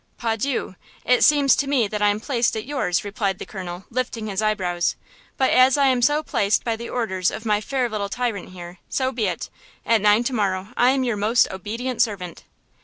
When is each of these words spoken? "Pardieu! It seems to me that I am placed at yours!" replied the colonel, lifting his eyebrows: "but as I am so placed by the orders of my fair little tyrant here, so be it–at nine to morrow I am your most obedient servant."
"Pardieu! 0.17 0.73
It 1.05 1.23
seems 1.23 1.55
to 1.55 1.67
me 1.67 1.87
that 1.87 2.01
I 2.01 2.07
am 2.09 2.19
placed 2.19 2.55
at 2.57 2.65
yours!" 2.65 3.03
replied 3.03 3.37
the 3.37 3.45
colonel, 3.45 3.85
lifting 3.91 4.25
his 4.25 4.41
eyebrows: 4.41 4.95
"but 5.37 5.51
as 5.51 5.77
I 5.77 5.89
am 5.89 6.01
so 6.01 6.23
placed 6.23 6.63
by 6.63 6.75
the 6.75 6.89
orders 6.89 7.29
of 7.29 7.45
my 7.45 7.61
fair 7.61 7.87
little 7.87 8.09
tyrant 8.09 8.49
here, 8.49 8.79
so 8.89 9.11
be 9.11 9.27
it–at 9.27 10.01
nine 10.01 10.23
to 10.23 10.33
morrow 10.33 10.69
I 10.75 10.89
am 10.89 11.03
your 11.03 11.17
most 11.17 11.47
obedient 11.51 12.01
servant." 12.01 12.45